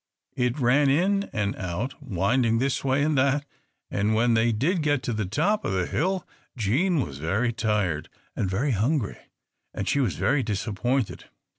[0.35, 3.45] It ran in and out, winding this way and that,
[3.91, 6.27] and when they did get to the top of the hill,
[6.57, 9.17] Jean was very tired and very hungry.
[9.75, 11.25] And she was very disappointed.